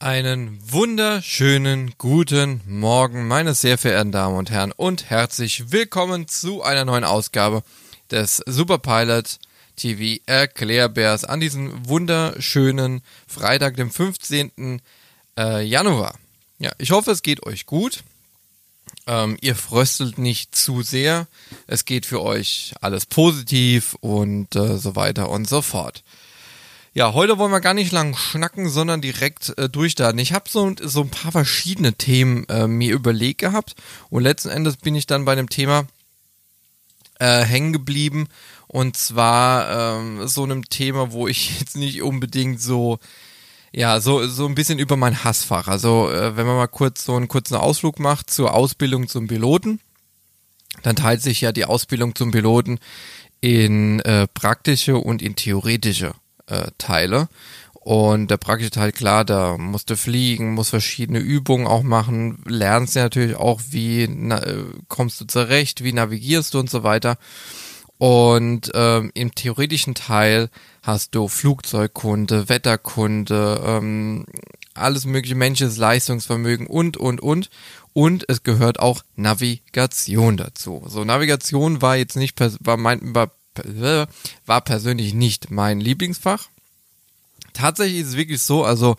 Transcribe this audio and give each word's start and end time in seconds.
Einen 0.00 0.60
wunderschönen 0.62 1.92
guten 1.98 2.60
Morgen, 2.68 3.26
meine 3.26 3.52
sehr 3.52 3.76
verehrten 3.78 4.12
Damen 4.12 4.36
und 4.36 4.48
Herren, 4.48 4.70
und 4.70 5.10
herzlich 5.10 5.72
willkommen 5.72 6.28
zu 6.28 6.62
einer 6.62 6.84
neuen 6.84 7.02
Ausgabe 7.02 7.64
des 8.08 8.40
Superpilot 8.46 9.40
TV 9.74 10.22
Erklärbärs 10.26 11.24
an 11.24 11.40
diesem 11.40 11.88
wunderschönen 11.88 13.02
Freitag, 13.26 13.74
dem 13.74 13.90
15. 13.90 14.80
Äh, 15.36 15.64
Januar. 15.64 16.14
Ja, 16.60 16.70
ich 16.78 16.92
hoffe, 16.92 17.10
es 17.10 17.22
geht 17.22 17.44
euch 17.44 17.66
gut. 17.66 18.04
Ähm, 19.08 19.36
ihr 19.40 19.56
fröstelt 19.56 20.16
nicht 20.16 20.54
zu 20.54 20.82
sehr. 20.82 21.26
Es 21.66 21.86
geht 21.86 22.06
für 22.06 22.22
euch 22.22 22.72
alles 22.80 23.04
positiv 23.04 23.96
und 23.98 24.54
äh, 24.54 24.78
so 24.78 24.94
weiter 24.94 25.28
und 25.28 25.48
so 25.48 25.60
fort. 25.60 26.04
Ja, 26.98 27.12
heute 27.12 27.38
wollen 27.38 27.52
wir 27.52 27.60
gar 27.60 27.74
nicht 27.74 27.92
lang 27.92 28.16
schnacken, 28.16 28.68
sondern 28.68 29.00
direkt 29.00 29.56
äh, 29.56 29.68
durchstarten. 29.68 30.18
Ich 30.18 30.32
habe 30.32 30.50
so, 30.50 30.74
so 30.82 31.02
ein 31.02 31.10
paar 31.10 31.30
verschiedene 31.30 31.92
Themen 31.92 32.44
äh, 32.48 32.66
mir 32.66 32.92
überlegt 32.92 33.38
gehabt 33.38 33.76
und 34.10 34.24
letzten 34.24 34.48
Endes 34.48 34.78
bin 34.78 34.96
ich 34.96 35.06
dann 35.06 35.24
bei 35.24 35.36
dem 35.36 35.48
Thema 35.48 35.86
äh, 37.20 37.44
hängen 37.44 37.72
geblieben 37.72 38.26
und 38.66 38.96
zwar 38.96 40.00
ähm, 40.00 40.26
so 40.26 40.42
einem 40.42 40.68
Thema, 40.68 41.12
wo 41.12 41.28
ich 41.28 41.56
jetzt 41.60 41.76
nicht 41.76 42.02
unbedingt 42.02 42.60
so 42.60 42.98
ja, 43.70 44.00
so, 44.00 44.26
so 44.26 44.46
ein 44.46 44.56
bisschen 44.56 44.80
über 44.80 44.96
mein 44.96 45.22
Hassfach. 45.22 45.68
Also, 45.68 46.10
äh, 46.10 46.36
wenn 46.36 46.48
man 46.48 46.56
mal 46.56 46.66
kurz 46.66 47.04
so 47.04 47.14
einen 47.14 47.28
kurzen 47.28 47.54
Ausflug 47.54 48.00
macht 48.00 48.28
zur 48.28 48.54
Ausbildung 48.54 49.06
zum 49.06 49.28
Piloten, 49.28 49.78
dann 50.82 50.96
teilt 50.96 51.22
sich 51.22 51.42
ja 51.42 51.52
die 51.52 51.64
Ausbildung 51.64 52.16
zum 52.16 52.32
Piloten 52.32 52.80
in 53.40 54.00
äh, 54.00 54.26
praktische 54.26 54.96
und 54.96 55.22
in 55.22 55.36
theoretische 55.36 56.12
äh, 56.48 56.70
Teile. 56.78 57.28
Und 57.88 58.30
der 58.30 58.36
praktische 58.36 58.70
Teil, 58.70 58.92
klar, 58.92 59.24
da 59.24 59.56
musst 59.56 59.88
du 59.88 59.96
fliegen, 59.96 60.52
musst 60.52 60.70
verschiedene 60.70 61.20
Übungen 61.20 61.66
auch 61.66 61.82
machen, 61.82 62.42
lernst 62.46 62.96
ja 62.96 63.04
natürlich 63.04 63.36
auch, 63.36 63.62
wie 63.70 64.06
na, 64.10 64.42
äh, 64.42 64.64
kommst 64.88 65.20
du 65.20 65.24
zurecht, 65.26 65.82
wie 65.82 65.94
navigierst 65.94 66.52
du 66.52 66.58
und 66.58 66.68
so 66.68 66.82
weiter. 66.82 67.16
Und 67.96 68.70
ähm, 68.74 69.10
im 69.14 69.34
theoretischen 69.34 69.94
Teil 69.94 70.50
hast 70.82 71.14
du 71.14 71.28
Flugzeugkunde, 71.28 72.48
Wetterkunde, 72.48 73.60
ähm, 73.64 74.26
alles 74.74 75.04
mögliche 75.04 75.34
menschliches 75.34 75.78
Leistungsvermögen 75.78 76.66
und, 76.66 76.96
und, 76.96 77.20
und. 77.20 77.50
Und 77.94 78.24
es 78.28 78.44
gehört 78.44 78.78
auch 78.78 79.02
Navigation 79.16 80.36
dazu. 80.36 80.84
So, 80.86 81.04
Navigation 81.04 81.82
war 81.82 81.96
jetzt 81.96 82.16
nicht, 82.16 82.38
war 82.60 82.76
mein, 82.76 83.14
war 83.14 83.32
war 84.46 84.60
persönlich 84.60 85.14
nicht 85.14 85.50
mein 85.50 85.80
Lieblingsfach. 85.80 86.48
Tatsächlich 87.52 88.02
ist 88.02 88.08
es 88.08 88.16
wirklich 88.16 88.42
so, 88.42 88.64
also 88.64 88.96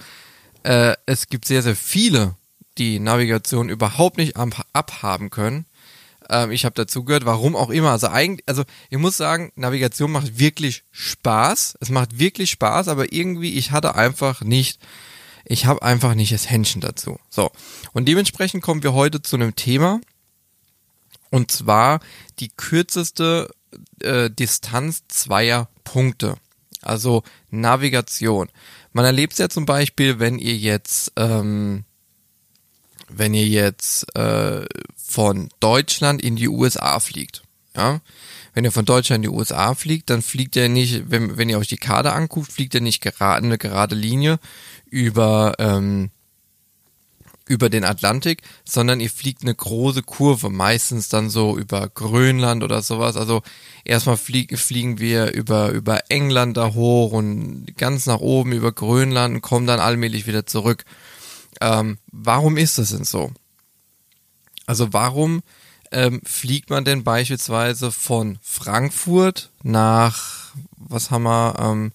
äh, 0.63 0.95
es 1.05 1.27
gibt 1.27 1.45
sehr, 1.45 1.61
sehr 1.61 1.75
viele, 1.75 2.35
die 2.77 2.99
Navigation 2.99 3.69
überhaupt 3.69 4.17
nicht 4.17 4.35
abhaben 4.37 5.29
können. 5.29 5.65
Ähm, 6.29 6.51
ich 6.51 6.65
habe 6.65 6.75
dazu 6.75 7.03
gehört, 7.03 7.25
warum 7.25 7.55
auch 7.55 7.69
immer. 7.69 7.91
Also 7.91 8.07
eigentlich, 8.07 8.47
also 8.47 8.63
ich 8.89 8.97
muss 8.97 9.17
sagen, 9.17 9.51
Navigation 9.55 10.11
macht 10.11 10.39
wirklich 10.39 10.83
Spaß. 10.91 11.77
Es 11.79 11.89
macht 11.89 12.19
wirklich 12.19 12.51
Spaß, 12.51 12.87
aber 12.87 13.11
irgendwie, 13.11 13.53
ich 13.53 13.71
hatte 13.71 13.95
einfach 13.95 14.41
nicht, 14.41 14.79
ich 15.45 15.65
habe 15.65 15.81
einfach 15.81 16.15
nicht 16.15 16.31
das 16.31 16.49
Händchen 16.49 16.81
dazu. 16.81 17.19
So. 17.29 17.51
Und 17.93 18.05
dementsprechend 18.05 18.63
kommen 18.63 18.83
wir 18.83 18.93
heute 18.93 19.21
zu 19.21 19.35
einem 19.35 19.55
Thema. 19.55 19.99
Und 21.31 21.51
zwar 21.51 21.99
die 22.39 22.49
kürzeste 22.49 23.49
äh, 24.01 24.29
Distanz 24.29 25.03
zweier 25.07 25.69
Punkte. 25.83 26.35
Also 26.81 27.23
Navigation. 27.49 28.49
Man 28.93 29.05
erlebt 29.05 29.33
es 29.33 29.39
ja 29.39 29.49
zum 29.49 29.65
Beispiel, 29.65 30.19
wenn 30.19 30.39
ihr 30.39 30.55
jetzt, 30.55 31.11
ähm, 31.15 31.83
wenn 33.09 33.33
ihr 33.33 33.47
jetzt 33.47 34.15
äh, 34.15 34.65
von 34.95 35.49
Deutschland 35.59 36.21
in 36.21 36.35
die 36.35 36.47
USA 36.47 36.99
fliegt. 36.99 37.43
Ja, 37.75 38.01
wenn 38.53 38.65
ihr 38.65 38.71
von 38.71 38.85
Deutschland 38.85 39.23
in 39.23 39.31
die 39.31 39.37
USA 39.37 39.75
fliegt, 39.75 40.09
dann 40.09 40.21
fliegt 40.21 40.55
ihr 40.55 40.69
nicht, 40.69 41.11
wenn, 41.11 41.37
wenn 41.37 41.49
ihr 41.49 41.59
euch 41.59 41.67
die 41.67 41.77
Karte 41.77 42.13
anguckt, 42.13 42.51
fliegt 42.51 42.73
ihr 42.73 42.81
nicht 42.81 43.01
gerade 43.01 43.45
eine 43.45 43.57
gerade 43.57 43.95
Linie 43.95 44.39
über 44.85 45.53
ähm, 45.59 46.09
über 47.49 47.69
den 47.69 47.83
Atlantik, 47.83 48.43
sondern 48.63 48.99
ihr 48.99 49.09
fliegt 49.09 49.41
eine 49.41 49.55
große 49.55 50.03
Kurve, 50.03 50.49
meistens 50.49 51.09
dann 51.09 51.29
so 51.29 51.57
über 51.57 51.89
Grönland 51.89 52.63
oder 52.63 52.81
sowas. 52.81 53.17
Also 53.17 53.41
erstmal 53.83 54.17
flieg, 54.17 54.57
fliegen 54.57 54.99
wir 54.99 55.33
über, 55.33 55.71
über 55.71 56.03
England 56.09 56.55
da 56.57 56.73
hoch 56.73 57.11
und 57.11 57.65
ganz 57.75 58.05
nach 58.05 58.19
oben 58.19 58.51
über 58.51 58.71
Grönland 58.71 59.35
und 59.35 59.41
kommen 59.41 59.65
dann 59.65 59.79
allmählich 59.79 60.27
wieder 60.27 60.45
zurück. 60.45 60.85
Ähm, 61.59 61.97
warum 62.11 62.55
ist 62.55 62.77
das 62.77 62.91
denn 62.91 63.03
so? 63.03 63.31
Also 64.67 64.93
warum 64.93 65.41
ähm, 65.91 66.21
fliegt 66.23 66.69
man 66.69 66.85
denn 66.85 67.03
beispielsweise 67.03 67.91
von 67.91 68.37
Frankfurt 68.43 69.49
nach, 69.63 70.53
was 70.77 71.09
haben 71.09 71.23
wir, 71.23 71.55
ähm, 71.59 71.91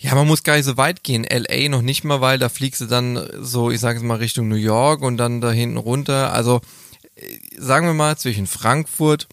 ja, 0.00 0.14
man 0.14 0.26
muss 0.26 0.42
gar 0.42 0.56
nicht 0.56 0.64
so 0.64 0.78
weit 0.78 1.04
gehen. 1.04 1.26
LA 1.28 1.68
noch 1.68 1.82
nicht 1.82 2.04
mal, 2.04 2.22
weil 2.22 2.38
da 2.38 2.48
fliegst 2.48 2.80
du 2.80 2.86
dann 2.86 3.28
so, 3.38 3.70
ich 3.70 3.80
sage 3.80 3.98
es 3.98 4.04
mal, 4.04 4.14
Richtung 4.14 4.48
New 4.48 4.54
York 4.54 5.02
und 5.02 5.18
dann 5.18 5.42
da 5.42 5.50
hinten 5.52 5.76
runter. 5.76 6.32
Also 6.32 6.62
äh, 7.16 7.38
sagen 7.58 7.86
wir 7.86 7.92
mal 7.92 8.16
zwischen 8.16 8.46
Frankfurt 8.46 9.28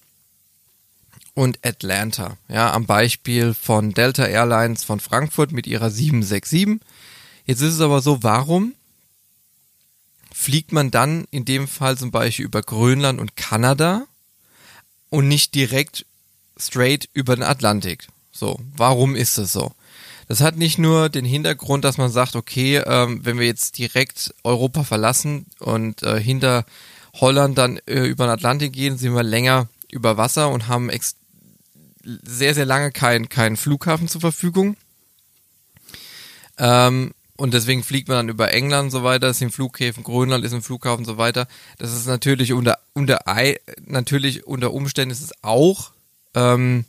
und 1.34 1.66
Atlanta. 1.66 2.38
Ja, 2.50 2.74
am 2.74 2.86
Beispiel 2.86 3.54
von 3.54 3.94
Delta 3.94 4.26
Airlines 4.26 4.84
von 4.84 5.00
Frankfurt 5.00 5.54
mit 5.54 5.68
ihrer 5.68 5.90
767. 5.90 6.82
Jetzt 7.46 7.62
ist 7.62 7.76
es 7.76 7.82
aber 7.82 8.02
so, 8.02 8.22
warum 8.22 8.74
fliegt 10.34 10.74
man 10.74 10.92
dann 10.92 11.26
in 11.32 11.46
dem 11.46 11.70
Fall 11.70 11.98
zum 11.98 12.12
Beispiel 12.12 12.44
über 12.44 12.62
Grönland 12.62 13.22
und 13.22 13.38
Kanada 13.38 14.06
und 15.10 15.30
nicht 15.30 15.56
direkt 15.56 16.06
straight 16.58 17.08
über 17.14 17.38
den 17.38 17.44
Atlantik? 17.44 18.08
So, 18.34 18.60
warum 18.76 19.16
ist 19.16 19.38
das 19.38 19.54
so? 19.54 19.74
Das 20.28 20.42
hat 20.42 20.58
nicht 20.58 20.78
nur 20.78 21.10
den 21.10 21.26
Hintergrund, 21.26 21.86
dass 21.86 21.98
man 21.98 22.12
sagt, 22.12 22.36
okay, 22.36 22.78
ähm, 22.86 23.22
wenn 23.24 23.40
wir 23.40 23.46
jetzt 23.46 23.78
direkt 23.78 24.34
Europa 24.44 24.84
verlassen 24.84 25.46
und 25.60 26.04
äh, 26.04 26.20
hinter 26.20 26.66
Holland 27.14 27.58
dann 27.58 27.80
äh, 27.88 28.04
über 28.06 28.26
den 28.26 28.32
Atlantik 28.32 28.74
gehen, 28.74 28.98
sind 28.98 29.14
wir 29.14 29.24
länger 29.24 29.70
über 29.90 30.18
Wasser 30.18 30.50
und 30.50 30.68
haben 30.68 30.92
sehr, 32.04 32.54
sehr 32.54 32.66
lange 32.66 32.92
keinen 32.92 33.30
kein 33.30 33.58
Flughafen 33.58 34.08
zur 34.08 34.22
Verfügung. 34.22 34.76
Ähm, 36.58 37.14
und 37.38 37.54
deswegen 37.54 37.84
fliegt 37.84 38.08
man 38.08 38.18
dann 38.18 38.30
über 38.30 38.52
England 38.52 38.86
und 38.86 38.92
so 38.92 39.04
weiter, 39.04 39.28
es 39.28 39.38
sind 39.38 39.52
Flughäfen, 39.52 40.04
Grönland 40.04 40.44
ist 40.44 40.54
ein 40.54 40.64
Flughafen 40.64 41.00
und 41.00 41.06
so 41.06 41.18
weiter. 41.18 41.48
Das 41.78 41.94
ist 41.94 42.08
natürlich 42.08 42.52
unter, 42.52 42.80
unter, 42.94 43.20
natürlich 43.86 44.48
unter 44.48 44.74
Umständen 44.74 45.12
ist 45.12 45.22
es 45.22 45.32
auch 45.44 45.92
ähm, 46.34 46.86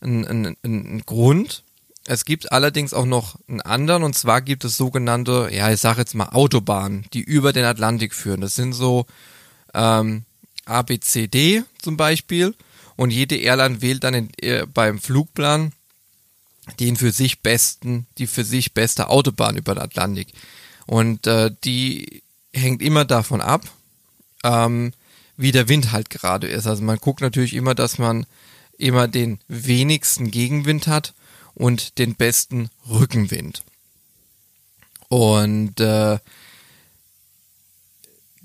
ein, 0.00 0.26
ein, 0.26 0.56
ein 0.64 1.02
Grund, 1.06 1.62
es 2.10 2.24
gibt 2.24 2.50
allerdings 2.50 2.92
auch 2.92 3.06
noch 3.06 3.36
einen 3.46 3.60
anderen 3.60 4.02
und 4.02 4.16
zwar 4.16 4.40
gibt 4.40 4.64
es 4.64 4.76
sogenannte, 4.76 5.48
ja, 5.52 5.70
ich 5.70 5.80
sage 5.80 6.00
jetzt 6.00 6.16
mal 6.16 6.30
Autobahnen, 6.30 7.06
die 7.12 7.20
über 7.20 7.52
den 7.52 7.64
Atlantik 7.64 8.14
führen. 8.14 8.40
Das 8.40 8.56
sind 8.56 8.72
so 8.72 9.06
ähm, 9.74 10.24
ABCD 10.64 11.62
zum 11.80 11.96
Beispiel 11.96 12.56
und 12.96 13.12
jede 13.12 13.36
Airline 13.36 13.80
wählt 13.80 14.02
dann 14.02 14.14
in, 14.14 14.30
äh, 14.38 14.66
beim 14.66 14.98
Flugplan 14.98 15.70
den 16.80 16.96
für 16.96 17.12
sich 17.12 17.42
besten, 17.42 18.08
die 18.18 18.26
für 18.26 18.42
sich 18.42 18.74
beste 18.74 19.08
Autobahn 19.08 19.56
über 19.56 19.76
den 19.76 19.82
Atlantik. 19.82 20.32
Und 20.86 21.28
äh, 21.28 21.52
die 21.62 22.24
hängt 22.52 22.82
immer 22.82 23.04
davon 23.04 23.40
ab, 23.40 23.62
ähm, 24.42 24.92
wie 25.36 25.52
der 25.52 25.68
Wind 25.68 25.92
halt 25.92 26.10
gerade 26.10 26.48
ist. 26.48 26.66
Also 26.66 26.82
man 26.82 26.98
guckt 26.98 27.20
natürlich 27.20 27.54
immer, 27.54 27.76
dass 27.76 27.98
man 27.98 28.26
immer 28.78 29.06
den 29.06 29.38
wenigsten 29.46 30.32
Gegenwind 30.32 30.88
hat 30.88 31.14
und 31.54 31.98
den 31.98 32.14
besten 32.14 32.70
Rückenwind. 32.88 33.62
Und 35.08 35.80
äh, 35.80 36.18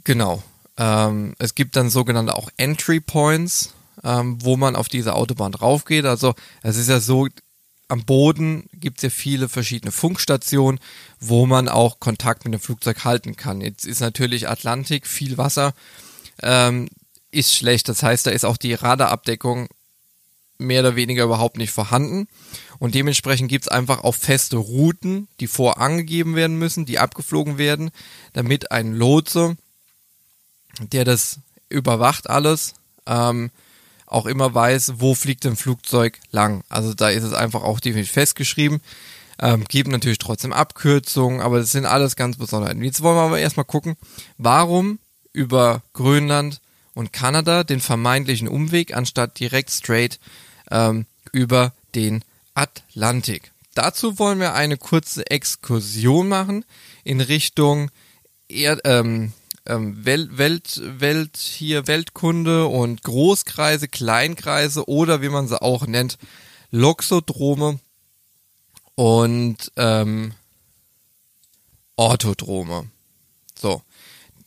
genau, 0.03 0.43
ähm, 0.77 1.35
es 1.37 1.55
gibt 1.55 1.75
dann 1.75 1.89
sogenannte 1.89 2.35
auch 2.35 2.49
Entry 2.57 2.99
Points, 2.99 3.73
ähm, 4.03 4.37
wo 4.41 4.57
man 4.57 4.75
auf 4.75 4.89
diese 4.89 5.13
Autobahn 5.13 5.51
drauf 5.51 5.85
geht. 5.85 6.05
Also 6.05 6.33
es 6.63 6.77
ist 6.77 6.89
ja 6.89 6.99
so, 6.99 7.27
am 7.87 8.03
Boden 8.03 8.67
gibt 8.73 8.97
es 8.97 9.03
ja 9.03 9.09
viele 9.09 9.47
verschiedene 9.47 9.91
Funkstationen, 9.91 10.79
wo 11.19 11.45
man 11.45 11.69
auch 11.69 11.99
Kontakt 11.99 12.45
mit 12.45 12.53
dem 12.53 12.59
Flugzeug 12.59 13.03
halten 13.03 13.35
kann. 13.35 13.61
Jetzt 13.61 13.85
ist 13.85 13.99
natürlich 13.99 14.49
Atlantik, 14.49 15.05
viel 15.07 15.37
Wasser, 15.37 15.73
ähm, 16.41 16.89
ist 17.31 17.55
schlecht. 17.55 17.87
Das 17.89 18.01
heißt, 18.01 18.25
da 18.25 18.31
ist 18.31 18.45
auch 18.45 18.57
die 18.57 18.73
Radarabdeckung 18.73 19.67
mehr 20.57 20.81
oder 20.81 20.95
weniger 20.95 21.25
überhaupt 21.25 21.57
nicht 21.57 21.71
vorhanden. 21.71 22.27
Und 22.79 22.95
dementsprechend 22.95 23.49
gibt's 23.49 23.67
einfach 23.67 24.03
auch 24.03 24.15
feste 24.15 24.57
Routen, 24.57 25.27
die 25.39 25.47
vorangegeben 25.47 26.35
werden 26.35 26.57
müssen, 26.57 26.85
die 26.85 26.99
abgeflogen 26.99 27.57
werden, 27.57 27.91
damit 28.33 28.71
ein 28.71 28.93
Lotse, 28.93 29.57
der 30.79 31.05
das 31.05 31.39
überwacht 31.69 32.29
alles, 32.29 32.73
ähm, 33.05 33.51
auch 34.07 34.25
immer 34.25 34.53
weiß, 34.53 34.93
wo 34.97 35.15
fliegt 35.15 35.45
ein 35.45 35.55
Flugzeug 35.55 36.19
lang. 36.31 36.63
Also 36.69 36.93
da 36.93 37.09
ist 37.09 37.23
es 37.23 37.33
einfach 37.33 37.63
auch 37.63 37.79
definitiv 37.79 38.11
festgeschrieben. 38.11 38.81
Ähm, 39.39 39.65
gibt 39.67 39.89
natürlich 39.89 40.19
trotzdem 40.19 40.53
Abkürzungen, 40.53 41.41
aber 41.41 41.59
das 41.59 41.71
sind 41.71 41.85
alles 41.85 42.15
ganz 42.15 42.37
Besonderheiten. 42.37 42.83
Jetzt 42.83 43.01
wollen 43.01 43.17
wir 43.17 43.23
aber 43.23 43.39
erstmal 43.39 43.65
gucken, 43.65 43.97
warum 44.37 44.99
über 45.33 45.81
Grönland 45.93 46.61
und 46.93 47.11
Kanada 47.11 47.63
den 47.63 47.81
vermeintlichen 47.81 48.47
Umweg 48.47 48.95
anstatt 48.95 49.39
direkt 49.39 49.71
straight 49.71 50.19
ähm, 50.71 51.05
über 51.33 51.73
den 51.95 52.23
Atlantik. 52.55 53.51
Dazu 53.75 54.17
wollen 54.17 54.39
wir 54.39 54.53
eine 54.53 54.77
kurze 54.77 55.29
Exkursion 55.29 56.29
machen 56.29 56.65
in 57.03 57.21
Richtung 57.21 57.91
Erd, 58.47 58.81
ähm, 58.85 59.33
ähm, 59.65 60.05
Welt, 60.05 60.37
Welt, 60.37 60.81
Welt, 60.81 61.37
hier 61.37 61.85
Weltkunde 61.87 62.67
und 62.67 63.03
Großkreise, 63.03 63.87
Kleinkreise 63.87 64.87
oder 64.87 65.21
wie 65.21 65.29
man 65.29 65.47
sie 65.47 65.61
auch 65.61 65.85
nennt, 65.85 66.17
Loxodrome 66.71 67.79
und 68.95 69.71
ähm, 69.75 70.33
Orthodrome. 71.97 72.89
So, 73.59 73.81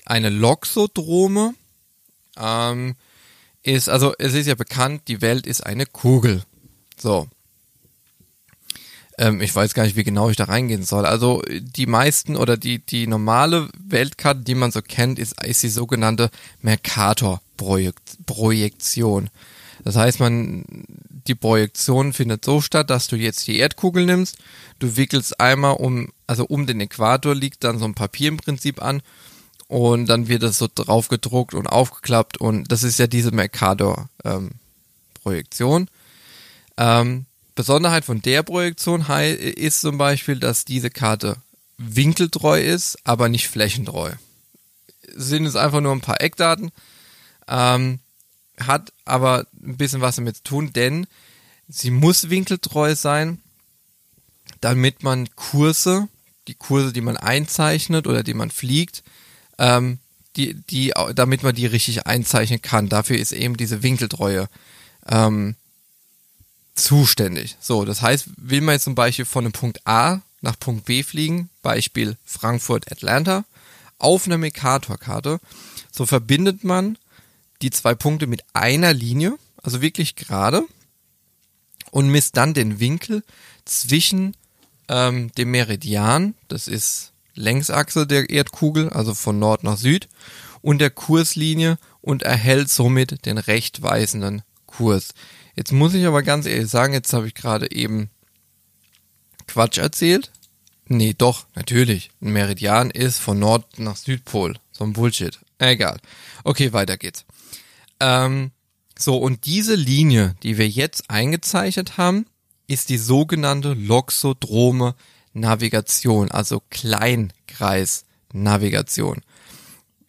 eine 0.07 0.31
Loxodrome 0.31 1.55
ähm, 2.39 2.97
ist, 3.63 3.89
also 3.91 4.15
es 4.19 4.33
ist 4.33 4.47
ja 4.47 4.55
bekannt, 4.55 5.03
die 5.09 5.21
Welt 5.21 5.47
ist 5.47 5.67
eine 5.67 5.85
Kugel. 5.85 6.43
So. 6.97 7.29
Ähm, 9.19 9.41
ich 9.41 9.55
weiß 9.55 9.75
gar 9.75 9.83
nicht, 9.83 9.97
wie 9.97 10.05
genau 10.05 10.31
ich 10.31 10.37
da 10.37 10.45
reingehen 10.45 10.85
soll. 10.85 11.05
Also 11.05 11.43
die 11.49 11.87
meisten 11.87 12.37
oder 12.37 12.57
die, 12.57 12.79
die 12.79 13.07
normale 13.07 13.69
Weltkarte, 13.79 14.41
die 14.41 14.55
man 14.55 14.71
so 14.71 14.81
kennt, 14.81 15.19
ist, 15.19 15.45
ist 15.45 15.63
die 15.63 15.69
sogenannte 15.69 16.31
Mercator-Projektion. 16.63 19.29
Das 19.85 19.97
heißt, 19.97 20.21
man, 20.21 20.65
die 21.27 21.35
Projektion 21.35 22.13
findet 22.13 22.45
so 22.45 22.61
statt, 22.61 22.91
dass 22.91 23.09
du 23.09 23.17
jetzt 23.17 23.47
die 23.47 23.59
Erdkugel 23.59 24.05
nimmst, 24.07 24.39
du 24.79 24.97
wickelst 24.97 25.41
einmal 25.41 25.75
um, 25.75 26.13
also 26.27 26.47
um 26.47 26.67
den 26.67 26.81
Äquator 26.81 27.35
liegt 27.35 27.65
dann 27.65 27.79
so 27.79 27.85
ein 27.85 27.95
Papier 27.95 28.29
im 28.29 28.39
Prinzip 28.39 28.83
an 28.83 29.03
und 29.67 30.07
dann 30.07 30.29
wird 30.29 30.43
das 30.43 30.57
so 30.59 30.69
drauf 30.73 31.09
gedruckt 31.09 31.55
und 31.55 31.67
aufgeklappt 31.67 32.39
und 32.39 32.73
das 32.73 32.83
ist 32.83 32.99
ja 32.99 33.07
diese 33.07 33.31
Mercator-Projektion. 33.31 35.89
Ähm, 36.77 37.27
Besonderheit 37.59 38.05
von 38.05 38.23
der 38.23 38.45
Projektion 38.45 39.05
ist 39.09 39.81
zum 39.81 39.99
Beispiel, 39.99 40.39
dass 40.39 40.65
diese 40.65 40.91
Karte 40.91 41.39
winkeltreu 41.77 42.63
ist, 42.63 42.97
aber 43.03 43.29
nicht 43.29 43.49
flächentreu. 43.49 44.13
Sind 45.17 45.45
es 45.45 45.57
einfach 45.57 45.81
nur 45.81 45.91
ein 45.91 46.01
paar 46.01 46.21
Eckdaten, 46.21 46.71
ähm, 47.49 47.99
hat 48.61 48.93
aber 49.05 49.49
ein 49.61 49.77
bisschen 49.77 50.01
was 50.01 50.15
damit 50.15 50.37
zu 50.37 50.43
tun, 50.45 50.73
denn 50.73 51.09
sie 51.67 51.91
muss 51.91 52.31
winkeltreu 52.31 52.95
sein, 52.95 53.43
damit 54.61 55.03
man 55.03 55.29
Kurse, 55.35 56.07
die 56.47 56.55
Kurse, 56.55 56.93
die 56.93 57.01
man 57.01 57.17
einzeichnet 57.17 58.07
oder 58.07 58.23
die 58.23 58.35
man 58.35 58.53
fliegt, 58.53 59.03
ähm, 59.59 59.99
die, 60.37 60.55
die, 60.55 60.95
damit 61.13 61.43
man 61.43 61.57
die 61.57 61.67
richtig 61.67 62.07
einzeichnen 62.07 62.63
kann. 62.63 62.89
Dafür 62.89 63.19
ist 63.19 63.33
eben 63.33 63.57
diese 63.57 63.83
Winkeltreue 63.83 64.49
ähm, 65.09 65.57
zuständig. 66.79 67.57
So, 67.61 67.85
das 67.85 68.03
heißt, 68.03 68.29
will 68.37 68.61
man 68.61 68.75
jetzt 68.75 68.85
zum 68.85 68.95
Beispiel 68.95 69.25
von 69.25 69.45
einem 69.45 69.53
Punkt 69.53 69.87
A 69.87 70.21
nach 70.41 70.59
Punkt 70.59 70.85
B 70.85 71.03
fliegen, 71.03 71.51
Beispiel 71.63 72.17
Frankfurt, 72.25 72.91
Atlanta, 72.91 73.45
auf 73.99 74.27
einer 74.27 74.39
Mercator-Karte, 74.39 75.41
so 75.91 76.07
verbindet 76.07 76.65
man 76.65 76.97
die 77.63 77.71
zwei 77.71 77.95
Punkte 77.95 78.27
mit 78.27 78.45
einer 78.53 78.93
Linie, 78.95 79.37
also 79.63 79.83
wirklich 79.83 80.15
gerade, 80.15 80.63
und 81.91 82.09
misst 82.09 82.37
dann 82.37 82.55
den 82.55 82.79
Winkel 82.81 83.25
zwischen 83.65 84.37
ähm, 84.89 85.33
dem 85.33 85.51
Meridian, 85.51 86.35
das 86.49 86.69
ist 86.69 87.13
Längsachse 87.35 88.07
der 88.07 88.31
Erdkugel, 88.31 88.91
also 88.91 89.15
von 89.15 89.39
Nord 89.39 89.65
nach 89.65 89.77
Süd, 89.77 90.09
und 90.63 90.79
der 90.79 90.91
Kurslinie 90.91 91.79
und 92.01 92.23
erhält 92.23 92.71
somit 92.71 93.27
den 93.27 93.39
rechtweisenden 93.39 94.43
Kurs. 94.69 95.15
Jetzt 95.57 95.73
muss 95.73 95.95
ich 95.95 96.07
aber 96.07 96.23
ganz 96.23 96.47
ehrlich 96.47 96.71
sagen, 96.71 96.93
jetzt 96.93 97.13
habe 97.13 97.27
ich 97.27 97.35
gerade 97.35 97.73
eben 97.73 98.11
Quatsch 99.49 99.79
erzählt. 99.79 100.31
Nee, 100.87 101.17
doch, 101.19 101.47
natürlich. 101.57 102.13
Ein 102.23 102.33
Meridian 102.33 102.91
ist 102.91 103.19
von 103.19 103.41
Nord 103.41 103.81
nach 103.81 103.97
Südpol. 103.97 104.55
So 104.71 104.85
ein 104.85 104.93
Bullshit. 104.93 105.41
Egal. 105.59 105.99
Okay, 106.45 106.73
weiter 106.73 106.97
geht's. 106.97 107.25
Ähm, 107.99 108.53
so, 108.97 109.19
und 109.19 109.47
diese 109.47 109.75
Linie, 109.75 110.37
die 110.45 110.59
wir 110.59 110.69
jetzt 110.69 111.11
eingezeichnet 111.11 111.99
haben, 111.99 112.27
ist 112.69 112.89
die 112.89 112.99
sogenannte 112.99 113.75
Loxodrome 113.75 114.95
Navigation, 115.33 116.31
also 116.31 116.63
Kleinkreis-Navigation. 116.71 119.23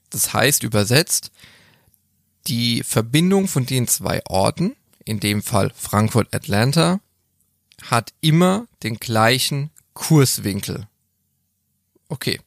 Das 0.10 0.34
heißt 0.34 0.64
übersetzt, 0.64 1.32
die 2.48 2.84
Verbindung 2.84 3.48
von 3.48 3.66
den 3.66 3.88
zwei 3.88 4.22
Orten, 4.26 4.76
in 5.06 5.20
dem 5.20 5.42
Fall 5.42 5.72
Frankfurt-Atlanta, 5.76 7.00
hat 7.84 8.14
immer 8.22 8.68
den 8.84 8.96
gleichen 8.96 9.70
Kurswinkel. 9.94 10.88
Okay. 12.10 12.40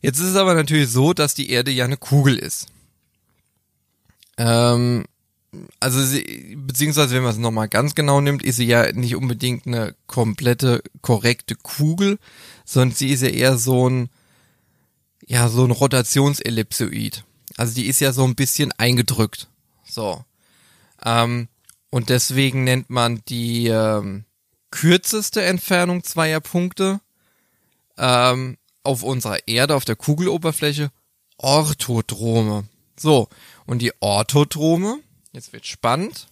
Jetzt 0.00 0.18
ist 0.18 0.28
es 0.28 0.36
aber 0.36 0.54
natürlich 0.54 0.90
so, 0.90 1.12
dass 1.12 1.34
die 1.34 1.50
Erde 1.50 1.70
ja 1.70 1.84
eine 1.84 1.96
Kugel 1.96 2.36
ist. 2.36 2.66
Ähm, 4.36 5.04
also 5.80 6.02
sie, 6.02 6.56
beziehungsweise 6.56 7.14
wenn 7.14 7.22
man 7.22 7.32
es 7.32 7.38
nochmal 7.38 7.68
ganz 7.68 7.94
genau 7.94 8.20
nimmt, 8.20 8.42
ist 8.42 8.56
sie 8.56 8.66
ja 8.66 8.90
nicht 8.92 9.14
unbedingt 9.14 9.66
eine 9.66 9.94
komplette, 10.06 10.82
korrekte 11.02 11.54
Kugel, 11.54 12.18
sondern 12.64 12.96
sie 12.96 13.10
ist 13.10 13.22
ja 13.22 13.28
eher 13.28 13.58
so 13.58 13.88
ein, 13.88 14.08
ja, 15.26 15.48
so 15.48 15.64
ein 15.64 15.70
Rotationsellipsoid. 15.70 17.24
Also 17.56 17.74
die 17.74 17.86
ist 17.86 18.00
ja 18.00 18.12
so 18.12 18.24
ein 18.24 18.34
bisschen 18.34 18.72
eingedrückt. 18.72 19.48
So. 19.84 20.24
Ähm, 21.04 21.48
und 21.90 22.08
deswegen 22.08 22.64
nennt 22.64 22.90
man 22.90 23.22
die 23.28 23.66
ähm, 23.66 24.24
kürzeste 24.70 25.42
Entfernung 25.42 26.02
zweier 26.02 26.40
Punkte 26.40 27.00
ähm, 27.98 28.56
auf 28.82 29.02
unserer 29.02 29.46
Erde, 29.46 29.74
auf 29.74 29.84
der 29.84 29.96
Kugeloberfläche, 29.96 30.90
Orthodrome. 31.36 32.64
So, 32.98 33.28
und 33.66 33.80
die 33.80 33.92
Orthodrome, 34.00 35.00
jetzt 35.32 35.52
wird 35.52 35.66
spannend. 35.66 36.28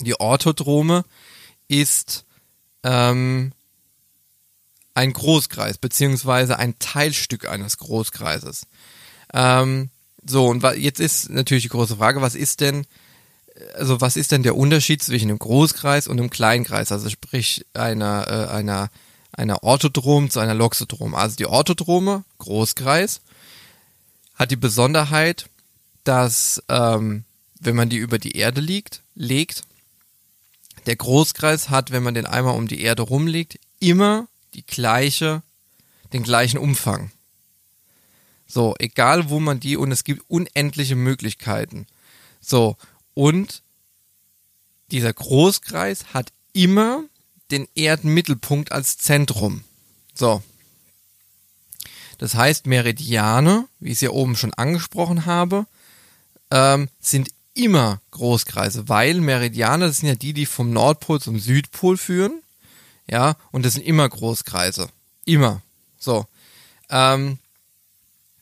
Die 0.00 0.18
Orthodrome 0.18 1.04
ist 1.68 2.24
ähm, 2.82 3.52
ein 4.94 5.12
Großkreis, 5.12 5.78
beziehungsweise 5.78 6.58
ein 6.58 6.78
Teilstück 6.78 7.48
eines 7.48 7.78
Großkreises. 7.78 8.66
Ähm, 9.32 9.90
so, 10.24 10.46
und 10.46 10.62
jetzt 10.76 11.00
ist 11.00 11.30
natürlich 11.30 11.64
die 11.64 11.68
große 11.70 11.96
Frage, 11.96 12.20
was 12.20 12.34
ist 12.34 12.60
denn, 12.60 12.86
also 13.74 14.00
was 14.00 14.16
ist 14.16 14.32
denn 14.32 14.42
der 14.42 14.56
Unterschied 14.56 15.02
zwischen 15.02 15.30
einem 15.30 15.38
Großkreis 15.38 16.06
und 16.06 16.18
einem 16.18 16.30
Kleinkreis? 16.30 16.92
Also 16.92 17.08
sprich 17.08 17.64
einer, 17.74 18.26
äh, 18.28 18.52
einer, 18.54 18.90
einer 19.32 19.62
Orthodrom 19.62 20.30
zu 20.30 20.40
einer 20.40 20.54
Loxodrom. 20.54 21.14
Also 21.14 21.36
die 21.36 21.46
Orthodrome, 21.46 22.24
Großkreis, 22.38 23.20
hat 24.34 24.50
die 24.50 24.56
Besonderheit, 24.56 25.46
dass 26.04 26.62
ähm, 26.68 27.24
wenn 27.60 27.76
man 27.76 27.88
die 27.88 27.98
über 27.98 28.18
die 28.18 28.36
Erde 28.36 28.60
liegt, 28.60 29.02
legt, 29.14 29.64
der 30.86 30.96
Großkreis 30.96 31.70
hat, 31.70 31.92
wenn 31.92 32.02
man 32.02 32.14
den 32.14 32.26
einmal 32.26 32.56
um 32.56 32.66
die 32.66 32.82
Erde 32.82 33.02
rumlegt, 33.02 33.58
immer 33.78 34.26
die 34.54 34.66
gleiche, 34.66 35.42
den 36.12 36.22
gleichen 36.22 36.58
Umfang. 36.58 37.10
So, 38.52 38.74
egal 38.78 39.30
wo 39.30 39.40
man 39.40 39.60
die, 39.60 39.78
und 39.78 39.92
es 39.92 40.04
gibt 40.04 40.28
unendliche 40.28 40.94
Möglichkeiten. 40.94 41.86
So, 42.42 42.76
und 43.14 43.62
dieser 44.90 45.10
Großkreis 45.10 46.12
hat 46.12 46.34
immer 46.52 47.02
den 47.50 47.66
Erdmittelpunkt 47.74 48.70
als 48.70 48.98
Zentrum. 48.98 49.64
So. 50.12 50.42
Das 52.18 52.34
heißt, 52.34 52.66
Meridiane, 52.66 53.68
wie 53.80 53.88
ich 53.88 53.94
es 53.94 54.00
ja 54.02 54.10
oben 54.10 54.36
schon 54.36 54.52
angesprochen 54.52 55.24
habe, 55.24 55.64
ähm, 56.50 56.90
sind 57.00 57.30
immer 57.54 58.02
Großkreise, 58.10 58.86
weil 58.86 59.22
Meridiane, 59.22 59.86
das 59.86 59.96
sind 59.96 60.10
ja 60.10 60.14
die, 60.14 60.34
die 60.34 60.44
vom 60.44 60.74
Nordpol 60.74 61.22
zum 61.22 61.38
Südpol 61.38 61.96
führen. 61.96 62.42
Ja, 63.08 63.36
und 63.50 63.64
das 63.64 63.72
sind 63.72 63.86
immer 63.86 64.06
Großkreise. 64.06 64.90
Immer. 65.24 65.62
So. 65.98 66.26
Ähm, 66.90 67.38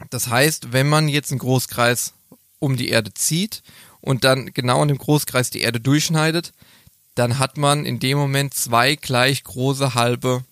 das 0.08 0.28
heißt, 0.28 0.72
wenn 0.72 0.88
man 0.88 1.08
jetzt 1.08 1.30
einen 1.30 1.40
Großkreis 1.40 2.14
um 2.58 2.76
die 2.76 2.88
Erde 2.88 3.12
zieht 3.14 3.62
und 4.00 4.24
dann 4.24 4.52
genau 4.54 4.82
in 4.82 4.88
dem 4.88 4.98
Großkreis 4.98 5.50
die 5.50 5.60
Erde 5.60 5.80
durchschneidet, 5.80 6.52
dann 7.14 7.38
hat 7.38 7.58
man 7.58 7.84
in 7.84 7.98
dem 8.00 8.16
Moment 8.16 8.54
zwei 8.54 8.94
gleich 8.94 9.44
große 9.44 9.94
halbe 9.94 10.44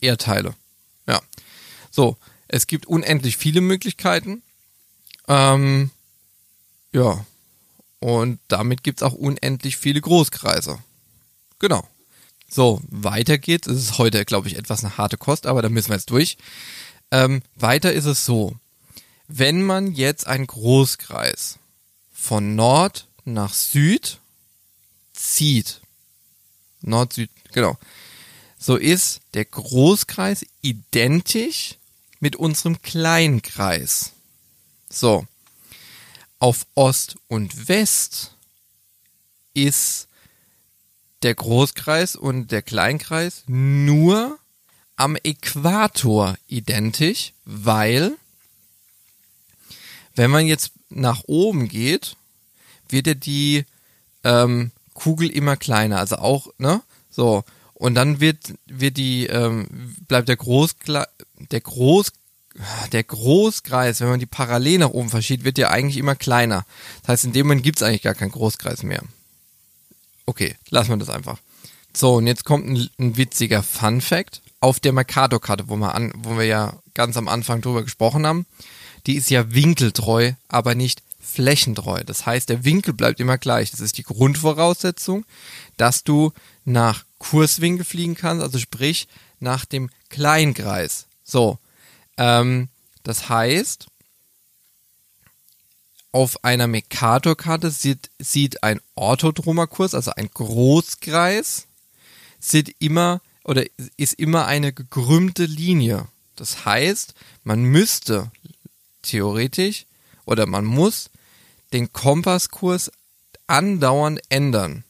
Erdteile. 0.00 0.54
Ja. 1.06 1.20
So, 1.90 2.16
es 2.48 2.66
gibt 2.66 2.86
unendlich 2.86 3.36
viele 3.36 3.60
Möglichkeiten. 3.60 4.42
Ähm, 5.28 5.90
ja. 6.92 7.24
Und 7.98 8.40
damit 8.48 8.82
gibt's 8.82 9.02
auch 9.02 9.12
unendlich 9.12 9.76
viele 9.76 10.00
Großkreise. 10.00 10.78
Genau. 11.58 11.86
So, 12.48 12.80
weiter 12.88 13.38
geht's. 13.38 13.68
Es 13.68 13.78
ist 13.78 13.98
heute, 13.98 14.24
glaube 14.24 14.48
ich, 14.48 14.56
etwas 14.56 14.82
eine 14.82 14.96
harte 14.96 15.18
Kost, 15.18 15.46
aber 15.46 15.62
da 15.62 15.68
müssen 15.68 15.90
wir 15.90 15.96
jetzt 15.96 16.10
durch. 16.10 16.38
Ähm, 17.10 17.42
weiter 17.56 17.92
ist 17.92 18.04
es 18.04 18.24
so. 18.24 18.56
Wenn 19.28 19.62
man 19.62 19.92
jetzt 19.92 20.26
einen 20.26 20.46
Großkreis 20.46 21.58
von 22.12 22.56
Nord 22.56 23.06
nach 23.24 23.54
Süd 23.54 24.18
zieht, 25.12 25.80
Nord, 26.82 27.12
Süd, 27.12 27.30
genau, 27.52 27.78
so 28.58 28.76
ist 28.76 29.20
der 29.34 29.44
Großkreis 29.44 30.44
identisch 30.60 31.76
mit 32.20 32.36
unserem 32.36 32.82
Kleinkreis. 32.82 34.12
So. 34.90 35.26
Auf 36.38 36.66
Ost 36.74 37.16
und 37.28 37.68
West 37.68 38.34
ist 39.54 40.08
der 41.22 41.34
Großkreis 41.34 42.16
und 42.16 42.50
der 42.50 42.62
Kleinkreis 42.62 43.44
nur 43.46 44.39
am 45.00 45.16
Äquator 45.16 46.36
identisch, 46.46 47.32
weil 47.46 48.12
wenn 50.14 50.30
man 50.30 50.46
jetzt 50.46 50.72
nach 50.90 51.22
oben 51.26 51.68
geht, 51.68 52.16
wird 52.90 53.06
ja 53.06 53.14
die 53.14 53.64
ähm, 54.24 54.72
Kugel 54.92 55.30
immer 55.30 55.56
kleiner, 55.56 55.98
also 55.98 56.16
auch, 56.16 56.48
ne? 56.58 56.82
So. 57.10 57.44
Und 57.72 57.94
dann 57.94 58.20
wird, 58.20 58.52
wird 58.66 58.98
die, 58.98 59.26
ähm, 59.26 59.96
bleibt 60.06 60.28
der 60.28 60.36
Groß, 60.36 60.76
der 61.50 61.60
Groß, 61.62 62.12
der 62.92 63.04
Großkreis, 63.04 64.00
wenn 64.00 64.10
man 64.10 64.20
die 64.20 64.26
parallel 64.26 64.80
nach 64.80 64.90
oben 64.90 65.08
verschiebt, 65.08 65.44
wird 65.44 65.56
ja 65.56 65.70
eigentlich 65.70 65.96
immer 65.96 66.14
kleiner. 66.14 66.66
Das 67.00 67.08
heißt, 67.08 67.24
in 67.24 67.32
dem 67.32 67.46
Moment 67.46 67.62
gibt's 67.62 67.82
eigentlich 67.82 68.02
gar 68.02 68.14
keinen 68.14 68.32
Großkreis 68.32 68.82
mehr. 68.82 69.02
Okay, 70.26 70.56
lassen 70.68 70.90
wir 70.90 70.98
das 70.98 71.08
einfach. 71.08 71.38
So, 71.96 72.16
und 72.16 72.26
jetzt 72.26 72.44
kommt 72.44 72.68
ein, 72.68 72.90
ein 72.98 73.16
witziger 73.16 73.62
Fun 73.62 74.02
Fact. 74.02 74.42
Auf 74.60 74.78
der 74.78 74.92
Mercator-Karte, 74.92 75.68
wo 75.68 75.76
wir, 75.76 76.10
wo 76.16 76.36
wir 76.36 76.44
ja 76.44 76.74
ganz 76.94 77.16
am 77.16 77.28
Anfang 77.28 77.62
drüber 77.62 77.82
gesprochen 77.82 78.26
haben, 78.26 78.46
die 79.06 79.16
ist 79.16 79.30
ja 79.30 79.54
winkeltreu, 79.54 80.32
aber 80.48 80.74
nicht 80.74 81.02
flächentreu. 81.20 82.02
Das 82.04 82.26
heißt, 82.26 82.48
der 82.48 82.64
Winkel 82.64 82.92
bleibt 82.92 83.20
immer 83.20 83.38
gleich. 83.38 83.70
Das 83.70 83.80
ist 83.80 83.98
die 83.98 84.02
Grundvoraussetzung, 84.02 85.24
dass 85.76 86.04
du 86.04 86.32
nach 86.64 87.04
Kurswinkel 87.18 87.84
fliegen 87.84 88.14
kannst, 88.14 88.42
also 88.42 88.58
sprich 88.58 89.08
nach 89.38 89.64
dem 89.64 89.90
Kleinkreis. 90.08 91.06
So, 91.24 91.58
ähm, 92.16 92.68
das 93.02 93.28
heißt, 93.28 93.86
auf 96.12 96.44
einer 96.44 96.66
Mercator-Karte 96.66 97.70
sieht, 97.70 98.10
sieht 98.18 98.62
ein 98.62 98.80
Orthodromer-Kurs, 98.96 99.94
also 99.94 100.10
ein 100.16 100.28
Großkreis, 100.32 101.66
sieht 102.40 102.74
immer 102.80 103.20
oder 103.50 103.64
ist 103.96 104.14
immer 104.14 104.46
eine 104.46 104.72
gekrümmte 104.72 105.44
Linie. 105.44 106.06
Das 106.36 106.64
heißt, 106.66 107.14
man 107.42 107.64
müsste 107.64 108.30
theoretisch 109.02 109.86
oder 110.24 110.46
man 110.46 110.64
muss 110.64 111.10
den 111.72 111.92
Kompasskurs 111.92 112.92
andauernd 113.48 114.20
ändern. 114.28 114.84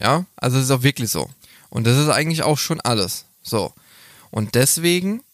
Ja, 0.00 0.24
also 0.36 0.58
es 0.58 0.66
ist 0.66 0.70
auch 0.70 0.84
wirklich 0.84 1.10
so. 1.10 1.30
Und 1.68 1.84
das 1.84 1.98
ist 1.98 2.10
eigentlich 2.10 2.44
auch 2.44 2.58
schon 2.58 2.80
alles. 2.80 3.24
So. 3.42 3.72
Und 4.30 4.54
deswegen, 4.54 5.24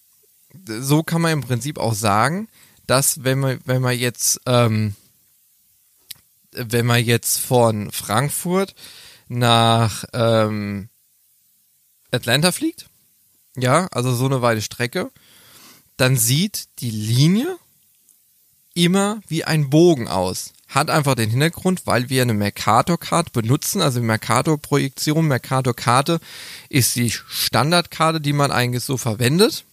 so 0.67 1.03
kann 1.03 1.21
man 1.21 1.33
im 1.33 1.43
Prinzip 1.43 1.77
auch 1.77 1.93
sagen, 1.93 2.49
dass 2.87 3.23
wenn 3.23 3.39
man, 3.39 3.61
wenn 3.67 3.83
man 3.83 3.99
jetzt, 3.99 4.41
ähm, 4.47 4.95
wenn 6.53 6.87
man 6.87 7.05
jetzt 7.05 7.37
von 7.37 7.93
Frankfurt 7.93 8.75
nach 9.29 10.07
ähm, 10.15 10.89
Atlanta 12.11 12.53
fliegt, 12.53 12.87
ja, 13.57 13.87
also 13.91 14.15
so 14.15 14.27
eine 14.27 14.43
weite 14.43 14.63
Strecke, 14.63 15.11
dann 15.97 16.17
sieht 16.17 16.69
die 16.81 16.91
Linie 16.91 17.59
immer 18.75 19.21
wie 19.27 19.45
ein 19.45 19.71
Bogen 19.71 20.09
aus. 20.09 20.53
Hat 20.69 20.91
einfach 20.91 21.15
den 21.15 21.31
Hintergrund, 21.31 21.87
weil 21.87 22.11
wir 22.11 22.23
eine 22.23 22.35
Mercator-Card 22.35 23.33
benutzen, 23.33 23.81
also 23.81 24.01
Mercator-Projektion, 24.01 25.27
Mercator-Karte 25.27 26.21
ist 26.69 26.95
die 26.97 27.11
Standardkarte, 27.11 28.21
die 28.21 28.35
man 28.35 28.53
eigentlich 28.53 28.85
so 28.85 28.97
verwendet. 28.97 29.65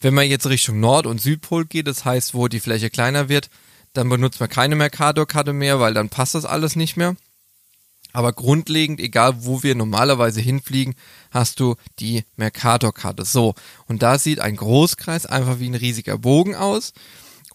Wenn 0.00 0.14
man 0.14 0.28
jetzt 0.28 0.46
Richtung 0.46 0.80
Nord- 0.80 1.06
und 1.06 1.20
Südpol 1.20 1.66
geht, 1.66 1.86
das 1.86 2.04
heißt, 2.04 2.34
wo 2.34 2.48
die 2.48 2.60
Fläche 2.60 2.90
kleiner 2.90 3.28
wird, 3.28 3.50
dann 3.92 4.08
benutzt 4.08 4.40
man 4.40 4.48
keine 4.48 4.74
Mercator-Karte 4.74 5.52
mehr, 5.52 5.78
weil 5.78 5.94
dann 5.94 6.08
passt 6.08 6.34
das 6.34 6.44
alles 6.44 6.74
nicht 6.74 6.96
mehr. 6.96 7.14
Aber 8.12 8.32
grundlegend, 8.32 9.00
egal 9.00 9.44
wo 9.44 9.62
wir 9.62 9.74
normalerweise 9.74 10.40
hinfliegen, 10.40 10.94
hast 11.30 11.60
du 11.60 11.76
die 11.98 12.24
Mercator-Karte. 12.36 13.24
So, 13.24 13.54
und 13.86 14.02
da 14.02 14.18
sieht 14.18 14.40
ein 14.40 14.56
Großkreis 14.56 15.26
einfach 15.26 15.58
wie 15.60 15.68
ein 15.68 15.74
riesiger 15.74 16.18
Bogen 16.18 16.54
aus 16.54 16.92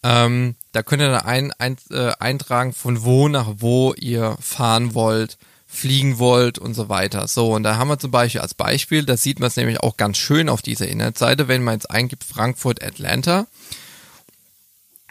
Ähm, 0.02 0.56
da 0.72 0.82
könnt 0.82 1.02
ihr 1.02 1.10
da 1.10 1.18
ein, 1.18 1.52
ein, 1.58 1.76
äh, 1.90 2.10
eintragen, 2.18 2.72
von 2.72 3.04
wo 3.04 3.28
nach 3.28 3.46
wo 3.58 3.94
ihr 3.94 4.36
fahren 4.40 4.94
wollt, 4.94 5.38
fliegen 5.68 6.18
wollt 6.18 6.58
und 6.58 6.74
so 6.74 6.88
weiter. 6.88 7.28
So, 7.28 7.54
und 7.54 7.62
da 7.62 7.76
haben 7.76 7.88
wir 7.88 7.98
zum 7.98 8.10
Beispiel 8.10 8.40
als 8.40 8.54
Beispiel, 8.54 9.04
da 9.04 9.16
sieht 9.16 9.38
man 9.38 9.48
es 9.48 9.56
nämlich 9.56 9.80
auch 9.80 9.96
ganz 9.96 10.18
schön 10.18 10.48
auf 10.48 10.62
dieser 10.62 10.88
Internetseite, 10.88 11.46
wenn 11.46 11.62
man 11.62 11.74
jetzt 11.74 11.90
eingibt 11.90 12.24
Frankfurt 12.24 12.82
Atlanta 12.82 13.46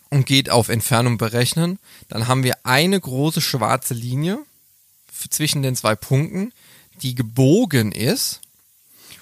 und 0.09 0.25
geht 0.25 0.49
auf 0.49 0.69
Entfernung 0.69 1.17
berechnen, 1.17 1.79
dann 2.09 2.27
haben 2.27 2.43
wir 2.43 2.55
eine 2.63 2.99
große 2.99 3.39
schwarze 3.39 3.93
Linie 3.93 4.39
zwischen 5.29 5.61
den 5.61 5.75
zwei 5.75 5.95
Punkten, 5.95 6.53
die 7.01 7.15
gebogen 7.15 7.91
ist 7.91 8.41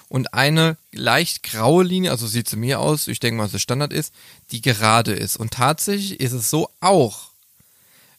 und 0.08 0.34
eine 0.34 0.76
leicht 0.92 1.42
graue 1.42 1.84
Linie, 1.84 2.10
also 2.10 2.26
sieht 2.26 2.48
zu 2.48 2.56
mir 2.56 2.80
aus, 2.80 3.08
ich 3.08 3.20
denke 3.20 3.38
mal, 3.38 3.44
dass 3.44 3.54
es 3.54 3.62
Standard 3.62 3.92
ist, 3.92 4.12
die 4.50 4.60
gerade 4.60 5.12
ist. 5.12 5.36
Und 5.36 5.52
tatsächlich 5.52 6.20
ist 6.20 6.32
es 6.32 6.50
so 6.50 6.70
auch, 6.80 7.30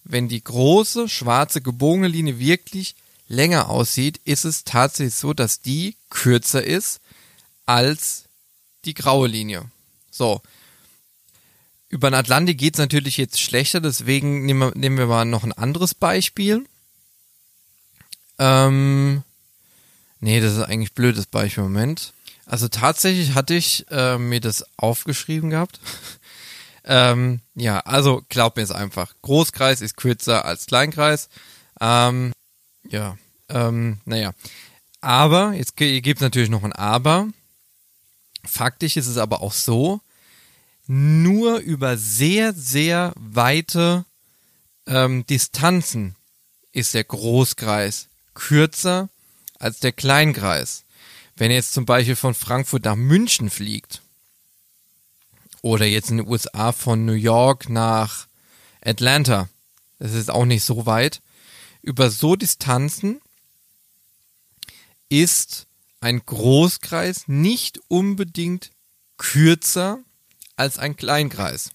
wenn 0.03 0.27
die 0.27 0.43
große 0.43 1.09
schwarze 1.09 1.61
gebogene 1.61 2.07
Linie 2.07 2.39
wirklich 2.39 2.95
länger 3.27 3.69
aussieht, 3.69 4.19
ist 4.25 4.45
es 4.45 4.63
tatsächlich 4.63 5.15
so, 5.15 5.33
dass 5.33 5.61
die 5.61 5.95
kürzer 6.09 6.63
ist 6.63 6.99
als 7.65 8.23
die 8.85 8.93
graue 8.93 9.27
Linie. 9.27 9.65
So. 10.11 10.41
Über 11.89 12.09
den 12.09 12.15
Atlantik 12.15 12.57
geht 12.57 12.75
es 12.75 12.79
natürlich 12.79 13.17
jetzt 13.17 13.39
schlechter, 13.39 13.79
deswegen 13.79 14.45
nehmen 14.45 14.59
wir, 14.59 14.77
nehmen 14.77 14.97
wir 14.97 15.07
mal 15.07 15.25
noch 15.25 15.43
ein 15.43 15.53
anderes 15.53 15.93
Beispiel. 15.93 16.65
Ähm, 18.39 19.23
nee, 20.19 20.39
das 20.39 20.53
ist 20.53 20.63
eigentlich 20.63 20.93
blödes 20.93 21.25
Beispiel. 21.25 21.63
Moment. 21.63 22.13
Also 22.45 22.67
tatsächlich 22.67 23.33
hatte 23.33 23.55
ich 23.55 23.85
äh, 23.89 24.17
mir 24.17 24.39
das 24.39 24.65
aufgeschrieben 24.77 25.49
gehabt. 25.49 25.79
ähm, 26.85 27.41
ja, 27.55 27.79
also 27.81 28.23
glaubt 28.29 28.57
mir 28.57 28.63
es 28.63 28.71
einfach. 28.71 29.13
Großkreis 29.21 29.81
ist 29.81 29.97
kürzer 29.97 30.45
als 30.45 30.65
Kleinkreis. 30.65 31.29
Ähm, 31.81 32.31
ja, 32.89 33.17
ähm, 33.49 33.99
naja. 34.05 34.31
Aber, 35.01 35.53
jetzt 35.53 35.75
gibt 35.75 36.19
es 36.19 36.21
natürlich 36.21 36.49
noch 36.49 36.63
ein 36.63 36.73
Aber. 36.73 37.27
Faktisch 38.43 38.97
ist 38.97 39.07
es 39.07 39.17
aber 39.17 39.41
auch 39.41 39.53
so, 39.53 40.01
nur 40.87 41.57
über 41.59 41.97
sehr, 41.97 42.53
sehr 42.53 43.13
weite 43.15 44.05
ähm, 44.87 45.25
Distanzen 45.25 46.15
ist 46.71 46.93
der 46.93 47.03
Großkreis 47.03 48.07
kürzer 48.37 49.09
als 49.59 49.79
der 49.79 49.91
Kleinkreis. 49.91 50.85
Wenn 51.35 51.51
ihr 51.51 51.57
jetzt 51.57 51.73
zum 51.73 51.85
Beispiel 51.85 52.15
von 52.15 52.33
Frankfurt 52.33 52.85
nach 52.85 52.95
München 52.95 53.49
fliegt 53.49 54.01
oder 55.61 55.85
jetzt 55.85 56.11
in 56.11 56.17
den 56.17 56.27
USA 56.27 56.71
von 56.71 57.05
New 57.05 57.13
York 57.13 57.67
nach 57.69 58.27
Atlanta, 58.81 59.49
das 59.99 60.13
ist 60.13 60.29
auch 60.29 60.45
nicht 60.45 60.63
so 60.63 60.85
weit, 60.85 61.21
über 61.81 62.09
so 62.11 62.35
Distanzen 62.35 63.21
ist 65.09 65.67
ein 65.99 66.23
Großkreis 66.25 67.27
nicht 67.27 67.79
unbedingt 67.87 68.71
kürzer 69.17 69.99
als 70.55 70.77
ein 70.77 70.95
Kleinkreis. 70.95 71.71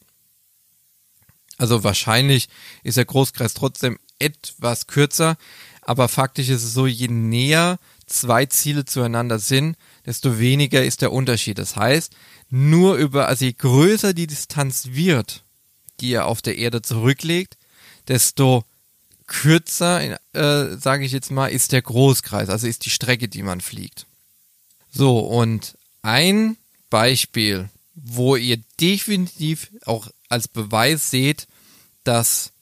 Also 1.58 1.82
wahrscheinlich 1.84 2.48
ist 2.82 2.96
der 2.96 3.04
Großkreis 3.04 3.54
trotzdem 3.54 3.98
etwas 4.18 4.86
kürzer, 4.86 5.36
aber 5.82 6.08
faktisch 6.08 6.48
ist 6.48 6.62
es 6.62 6.72
so, 6.72 6.86
je 6.86 7.08
näher 7.08 7.78
zwei 8.06 8.46
Ziele 8.46 8.84
zueinander 8.84 9.38
sind, 9.38 9.76
desto 10.06 10.38
weniger 10.38 10.84
ist 10.84 11.02
der 11.02 11.12
Unterschied. 11.12 11.58
Das 11.58 11.76
heißt, 11.76 12.12
nur 12.50 12.96
über, 12.96 13.28
also 13.28 13.44
je 13.44 13.52
größer 13.52 14.14
die 14.14 14.26
Distanz 14.26 14.88
wird, 14.92 15.42
die 16.00 16.10
ihr 16.10 16.26
auf 16.26 16.42
der 16.42 16.56
Erde 16.56 16.82
zurücklegt, 16.82 17.56
desto 18.08 18.64
kürzer, 19.26 20.18
äh, 20.34 20.76
sage 20.76 21.04
ich 21.04 21.12
jetzt 21.12 21.30
mal, 21.30 21.48
ist 21.48 21.72
der 21.72 21.82
Großkreis, 21.82 22.48
also 22.48 22.66
ist 22.66 22.84
die 22.84 22.90
Strecke, 22.90 23.28
die 23.28 23.42
man 23.42 23.60
fliegt. 23.60 24.06
So, 24.92 25.20
und 25.20 25.76
ein 26.02 26.56
Beispiel, 26.90 27.70
wo 27.94 28.36
ihr 28.36 28.58
definitiv 28.80 29.70
auch 29.86 30.10
als 30.28 30.48
Beweis 30.48 31.10
seht, 31.10 31.46
dass 32.04 32.52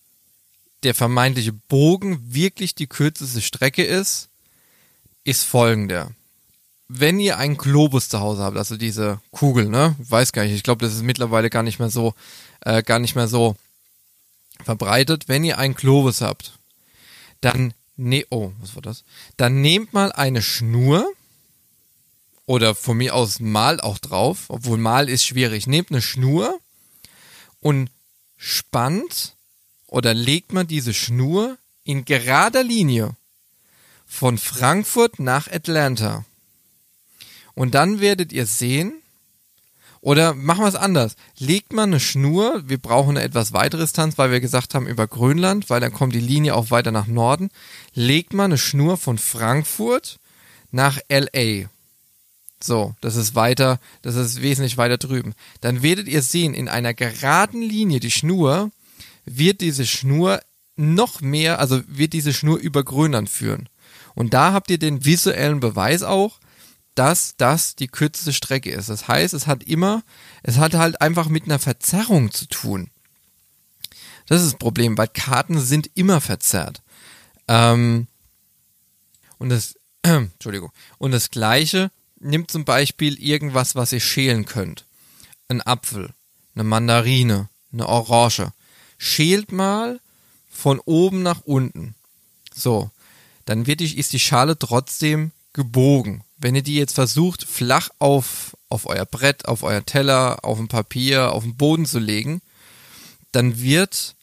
der 0.82 0.94
vermeintliche 0.94 1.52
Bogen 1.52 2.34
wirklich 2.34 2.74
die 2.74 2.86
kürzeste 2.86 3.40
Strecke 3.40 3.84
ist, 3.84 4.28
ist 5.24 5.44
folgender. 5.44 6.12
Wenn 6.88 7.20
ihr 7.20 7.38
einen 7.38 7.56
Globus 7.56 8.08
zu 8.08 8.20
Hause 8.20 8.42
habt, 8.42 8.56
also 8.56 8.76
diese 8.76 9.20
Kugel, 9.30 9.68
ne, 9.68 9.94
weiß 9.98 10.32
gar 10.32 10.42
nicht, 10.42 10.54
ich 10.54 10.62
glaube, 10.62 10.84
das 10.84 10.94
ist 10.94 11.02
mittlerweile 11.02 11.50
gar 11.50 11.62
nicht 11.62 11.78
mehr 11.78 11.90
so, 11.90 12.14
äh, 12.62 12.82
gar 12.82 12.98
nicht 12.98 13.14
mehr 13.14 13.28
so 13.28 13.54
verbreitet. 14.64 15.28
Wenn 15.28 15.44
ihr 15.44 15.58
einen 15.58 15.74
Globus 15.74 16.20
habt, 16.20 16.58
dann 17.40 17.74
ne, 18.00 18.26
oh, 18.30 18.52
was 18.60 18.74
war 18.74 18.82
das? 18.82 19.04
Dann 19.36 19.60
nehmt 19.60 19.92
mal 19.92 20.10
eine 20.12 20.42
Schnur 20.42 21.12
oder 22.46 22.74
von 22.74 22.96
mir 22.96 23.14
aus 23.14 23.38
mal 23.38 23.80
auch 23.80 23.98
drauf, 23.98 24.46
obwohl 24.48 24.78
mal 24.78 25.08
ist 25.08 25.24
schwierig. 25.24 25.66
Nehmt 25.66 25.90
eine 25.90 26.02
Schnur 26.02 26.58
und 27.60 27.90
spannt 28.36 29.34
oder 29.90 30.14
legt 30.14 30.52
man 30.52 30.68
diese 30.68 30.94
Schnur 30.94 31.58
in 31.82 32.04
gerader 32.04 32.62
Linie 32.62 33.16
von 34.06 34.38
Frankfurt 34.38 35.18
nach 35.18 35.50
Atlanta. 35.50 36.24
Und 37.54 37.74
dann 37.74 38.00
werdet 38.00 38.32
ihr 38.32 38.46
sehen, 38.46 38.92
oder 40.00 40.32
machen 40.34 40.62
wir 40.62 40.68
es 40.68 40.76
anders. 40.76 41.16
Legt 41.36 41.72
man 41.72 41.90
eine 41.90 42.00
Schnur, 42.00 42.62
wir 42.66 42.78
brauchen 42.78 43.16
eine 43.16 43.26
etwas 43.26 43.52
weitere 43.52 43.82
Distanz, 43.82 44.16
weil 44.16 44.30
wir 44.30 44.40
gesagt 44.40 44.74
haben 44.74 44.86
über 44.86 45.06
Grönland, 45.08 45.68
weil 45.68 45.80
dann 45.80 45.92
kommt 45.92 46.14
die 46.14 46.20
Linie 46.20 46.54
auch 46.54 46.70
weiter 46.70 46.92
nach 46.92 47.08
Norden. 47.08 47.50
Legt 47.92 48.32
man 48.32 48.52
eine 48.52 48.58
Schnur 48.58 48.96
von 48.96 49.18
Frankfurt 49.18 50.20
nach 50.70 51.00
LA. 51.08 51.68
So, 52.62 52.94
das 53.00 53.16
ist 53.16 53.34
weiter, 53.34 53.80
das 54.02 54.14
ist 54.14 54.40
wesentlich 54.40 54.76
weiter 54.76 54.98
drüben. 54.98 55.34
Dann 55.60 55.82
werdet 55.82 56.06
ihr 56.06 56.22
sehen, 56.22 56.54
in 56.54 56.68
einer 56.68 56.94
geraden 56.94 57.60
Linie, 57.60 57.98
die 57.98 58.10
Schnur, 58.10 58.70
wird 59.38 59.60
diese 59.60 59.86
Schnur 59.86 60.40
noch 60.76 61.20
mehr, 61.20 61.58
also 61.58 61.82
wird 61.86 62.12
diese 62.12 62.32
Schnur 62.32 62.58
über 62.58 62.84
Grönland 62.84 63.28
führen. 63.28 63.68
Und 64.14 64.34
da 64.34 64.52
habt 64.52 64.70
ihr 64.70 64.78
den 64.78 65.04
visuellen 65.04 65.60
Beweis 65.60 66.02
auch, 66.02 66.40
dass 66.94 67.36
das 67.36 67.76
die 67.76 67.88
kürzeste 67.88 68.32
Strecke 68.32 68.70
ist. 68.70 68.88
Das 68.88 69.08
heißt, 69.08 69.34
es 69.34 69.46
hat 69.46 69.62
immer, 69.62 70.02
es 70.42 70.58
hat 70.58 70.74
halt 70.74 71.00
einfach 71.00 71.28
mit 71.28 71.44
einer 71.44 71.58
Verzerrung 71.58 72.32
zu 72.32 72.46
tun. 72.46 72.90
Das 74.26 74.42
ist 74.42 74.52
das 74.52 74.58
Problem, 74.58 74.98
weil 74.98 75.08
Karten 75.08 75.60
sind 75.60 75.90
immer 75.94 76.20
verzerrt. 76.20 76.82
Ähm, 77.48 78.06
und 79.38 79.48
das, 79.48 79.76
äh, 80.02 80.16
Entschuldigung. 80.32 80.72
Und 80.98 81.12
das 81.12 81.30
Gleiche 81.30 81.90
nimmt 82.18 82.50
zum 82.50 82.64
Beispiel 82.64 83.20
irgendwas, 83.20 83.74
was 83.74 83.92
ihr 83.92 84.00
schälen 84.00 84.44
könnt. 84.44 84.84
Ein 85.48 85.62
Apfel, 85.62 86.12
eine 86.54 86.64
Mandarine, 86.64 87.48
eine 87.72 87.88
Orange. 87.88 88.52
Schält 89.02 89.50
mal 89.50 89.98
von 90.50 90.78
oben 90.80 91.22
nach 91.22 91.40
unten. 91.46 91.94
So. 92.54 92.90
Dann 93.46 93.66
wird 93.66 93.80
die, 93.80 93.98
ist 93.98 94.12
die 94.12 94.20
Schale 94.20 94.58
trotzdem 94.58 95.32
gebogen. 95.54 96.22
Wenn 96.36 96.54
ihr 96.54 96.62
die 96.62 96.76
jetzt 96.76 96.96
versucht, 96.96 97.46
flach 97.46 97.88
auf, 97.98 98.54
auf 98.68 98.84
euer 98.84 99.06
Brett, 99.06 99.46
auf 99.46 99.62
euer 99.62 99.86
Teller, 99.86 100.44
auf 100.44 100.58
ein 100.58 100.68
Papier, 100.68 101.32
auf 101.32 101.44
den 101.44 101.56
Boden 101.56 101.86
zu 101.86 101.98
legen, 101.98 102.42
dann 103.32 103.58
wird 103.58 104.16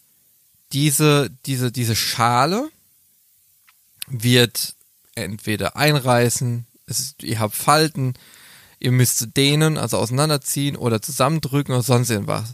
diese, 0.73 1.31
diese, 1.47 1.71
diese 1.71 1.95
Schale 1.95 2.69
wird 4.05 4.75
entweder 5.15 5.75
einreißen, 5.75 6.67
es, 6.85 7.15
ihr 7.23 7.39
habt 7.39 7.55
Falten, 7.55 8.13
ihr 8.77 8.91
müsst 8.91 9.35
dehnen, 9.35 9.79
also 9.79 9.97
auseinanderziehen 9.97 10.75
oder 10.75 11.01
zusammendrücken 11.01 11.73
oder 11.73 11.83
sonst 11.83 12.11
irgendwas. 12.11 12.53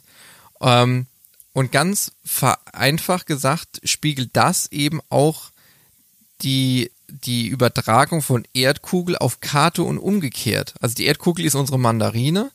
Ähm, 0.61 1.07
und 1.53 1.71
ganz 1.71 2.11
vereinfacht 2.23 3.27
gesagt 3.27 3.81
spiegelt 3.83 4.31
das 4.33 4.71
eben 4.71 5.01
auch 5.09 5.51
die 6.41 6.91
die 7.25 7.47
Übertragung 7.47 8.21
von 8.21 8.43
Erdkugel 8.53 9.17
auf 9.17 9.39
Karte 9.39 9.83
und 9.83 9.99
umgekehrt. 9.99 10.73
Also 10.81 10.95
die 10.95 11.05
Erdkugel 11.05 11.45
ist 11.45 11.55
unsere 11.55 11.77
Mandarine 11.77 12.51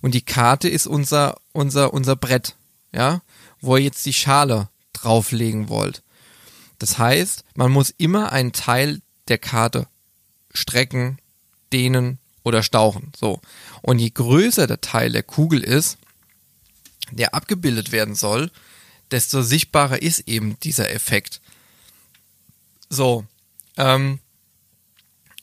und 0.00 0.14
die 0.14 0.22
Karte 0.22 0.68
ist 0.68 0.86
unser, 0.86 1.36
unser, 1.52 1.92
unser 1.92 2.16
Brett, 2.16 2.54
ja, 2.92 3.20
wo 3.60 3.76
ihr 3.76 3.84
jetzt 3.84 4.06
die 4.06 4.14
Schale 4.14 4.68
drauflegen 4.94 5.68
wollt. 5.68 6.02
Das 6.78 6.98
heißt, 6.98 7.44
man 7.54 7.70
muss 7.70 7.90
immer 7.90 8.32
einen 8.32 8.52
Teil 8.52 9.02
der 9.28 9.38
Karte 9.38 9.86
strecken, 10.54 11.18
dehnen 11.72 12.18
oder 12.44 12.62
stauchen. 12.62 13.12
So. 13.16 13.40
Und 13.82 13.98
je 13.98 14.10
größer 14.10 14.66
der 14.66 14.80
Teil 14.80 15.12
der 15.12 15.22
Kugel 15.22 15.62
ist, 15.62 15.98
der 17.10 17.34
abgebildet 17.34 17.92
werden 17.92 18.14
soll, 18.14 18.50
desto 19.10 19.42
sichtbarer 19.42 20.02
ist 20.02 20.20
eben 20.20 20.58
dieser 20.60 20.90
Effekt. 20.90 21.40
So, 22.90 23.24
ähm, 23.76 24.18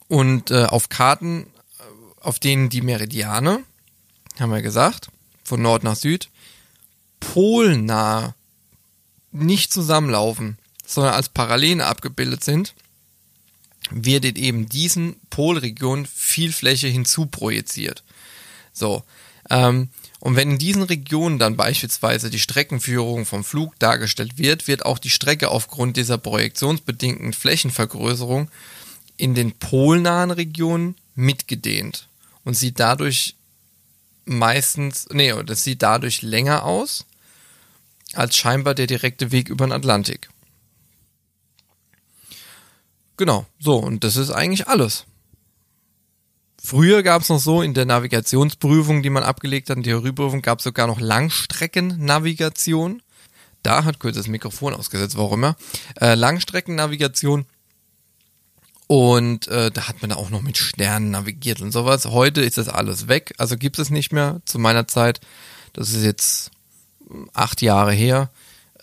und 0.07 0.51
äh, 0.51 0.65
auf 0.65 0.89
Karten, 0.89 1.47
äh, 1.79 2.21
auf 2.21 2.39
denen 2.39 2.69
die 2.69 2.81
Meridiane, 2.81 3.63
haben 4.39 4.51
wir 4.51 4.61
gesagt, 4.61 5.09
von 5.43 5.61
Nord 5.61 5.83
nach 5.83 5.95
Süd, 5.95 6.29
polnah 7.19 8.35
nicht 9.31 9.71
zusammenlaufen, 9.71 10.57
sondern 10.85 11.13
als 11.13 11.29
Parallelen 11.29 11.81
abgebildet 11.81 12.43
sind, 12.43 12.73
wird 13.91 14.25
eben 14.25 14.67
diesen 14.67 15.15
Polregionen 15.29 16.05
viel 16.05 16.51
Fläche 16.51 16.87
hinzuprojiziert. 16.87 18.03
So, 18.73 19.03
ähm, 19.49 19.89
und 20.19 20.35
wenn 20.35 20.51
in 20.51 20.57
diesen 20.57 20.83
Regionen 20.83 21.37
dann 21.37 21.55
beispielsweise 21.55 22.29
die 22.29 22.39
Streckenführung 22.39 23.25
vom 23.25 23.43
Flug 23.43 23.77
dargestellt 23.77 24.37
wird, 24.37 24.67
wird 24.67 24.85
auch 24.85 24.97
die 24.97 25.11
Strecke 25.11 25.49
aufgrund 25.49 25.97
dieser 25.97 26.17
projektionsbedingten 26.17 27.31
Flächenvergrößerung 27.33 28.49
in 29.17 29.35
den 29.35 29.51
polnahen 29.51 30.31
Regionen 30.31 30.95
mitgedehnt 31.13 32.07
und 32.43 32.55
sieht 32.55 32.79
dadurch 32.79 33.35
meistens, 34.25 35.07
nee, 35.11 35.31
das 35.43 35.63
sieht 35.63 35.83
dadurch 35.83 36.21
länger 36.21 36.63
aus 36.65 37.05
als 38.13 38.35
scheinbar 38.35 38.73
der 38.73 38.87
direkte 38.87 39.31
Weg 39.31 39.49
über 39.49 39.67
den 39.67 39.73
Atlantik. 39.73 40.29
Genau, 43.17 43.45
so, 43.59 43.77
und 43.77 44.03
das 44.03 44.17
ist 44.17 44.31
eigentlich 44.31 44.67
alles. 44.67 45.05
Früher 46.65 47.03
gab 47.03 47.21
es 47.21 47.29
noch 47.29 47.39
so 47.39 47.61
in 47.61 47.75
der 47.75 47.85
Navigationsprüfung, 47.85 49.03
die 49.03 49.11
man 49.11 49.21
abgelegt 49.21 49.69
hat, 49.69 49.77
in 49.77 49.83
der 49.83 49.93
Theorieprüfung, 49.93 50.41
gab 50.41 50.57
es 50.57 50.63
sogar 50.63 50.87
noch 50.87 50.99
Langstreckennavigation. 50.99 53.03
Da 53.61 53.83
hat 53.83 53.99
kurz 53.99 54.15
das 54.15 54.27
Mikrofon 54.27 54.73
ausgesetzt, 54.73 55.15
warum 55.15 55.43
immer. 55.43 55.55
Äh, 56.01 56.15
Langstreckennavigation. 56.15 57.45
Und 58.87 59.47
äh, 59.47 59.69
da 59.69 59.87
hat 59.87 60.01
man 60.01 60.11
auch 60.11 60.31
noch 60.31 60.41
mit 60.41 60.57
Sternen 60.57 61.11
navigiert 61.11 61.61
und 61.61 61.71
sowas. 61.71 62.07
Heute 62.07 62.41
ist 62.41 62.57
das 62.57 62.67
alles 62.67 63.07
weg, 63.07 63.35
also 63.37 63.57
gibt 63.57 63.77
es 63.77 63.91
nicht 63.91 64.11
mehr. 64.11 64.41
Zu 64.45 64.57
meiner 64.57 64.87
Zeit, 64.87 65.21
das 65.73 65.93
ist 65.93 66.03
jetzt 66.03 66.49
acht 67.33 67.61
Jahre 67.61 67.93
her, 67.93 68.31